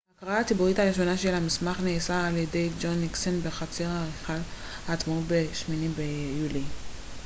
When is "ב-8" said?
5.27-5.71